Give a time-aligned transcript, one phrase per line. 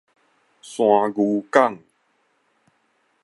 [0.63, 1.81] 山牛犅